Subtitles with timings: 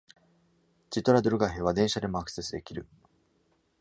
[0.89, 2.87] チトラドゥルガへは電車でもアクセスできる。